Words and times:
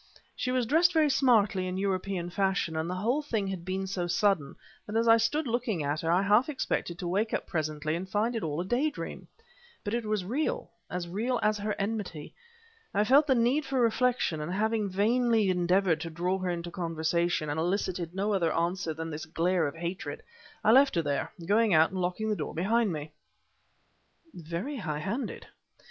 She 0.35 0.49
was 0.49 0.65
dressed 0.65 0.93
very 0.93 1.11
smartly 1.11 1.67
in 1.67 1.77
European 1.77 2.31
fashion, 2.31 2.75
and 2.75 2.89
the 2.89 2.95
whole 2.95 3.21
thing 3.21 3.45
had 3.49 3.63
been 3.63 3.85
so 3.85 4.07
sudden 4.07 4.55
that 4.87 4.95
as 4.95 5.07
I 5.07 5.17
stood 5.17 5.45
looking 5.45 5.83
at 5.83 6.01
her 6.01 6.09
I 6.11 6.23
half 6.23 6.49
expected 6.49 6.97
to 6.97 7.07
wake 7.07 7.35
up 7.35 7.45
presently 7.45 7.95
and 7.95 8.09
find 8.09 8.35
it 8.35 8.41
all 8.41 8.59
a 8.59 8.65
day 8.65 8.89
dream. 8.89 9.27
But 9.83 9.93
it 9.93 10.03
was 10.05 10.25
real 10.25 10.71
as 10.89 11.07
real 11.07 11.39
as 11.43 11.59
her 11.59 11.75
enmity. 11.77 12.33
I 12.95 13.03
felt 13.03 13.27
the 13.27 13.35
need 13.35 13.63
for 13.63 13.79
reflection, 13.79 14.41
and 14.41 14.51
having 14.51 14.89
vainly 14.89 15.49
endeavored 15.51 16.01
to 16.01 16.09
draw 16.09 16.39
her 16.39 16.49
into 16.49 16.71
conversation, 16.71 17.47
and 17.47 17.59
elicited 17.59 18.15
no 18.15 18.33
other 18.33 18.51
answer 18.51 18.95
than 18.95 19.11
this 19.11 19.27
glare 19.27 19.67
of 19.67 19.75
hatred 19.75 20.23
I 20.63 20.71
left 20.71 20.95
her 20.95 21.03
there, 21.03 21.31
going 21.45 21.75
out 21.75 21.91
and 21.91 21.99
locking 22.01 22.27
the 22.31 22.35
door 22.35 22.55
behind 22.55 22.91
me." 22.91 23.11
"Very 24.33 24.77
high 24.77 24.97
handed?" 24.97 25.45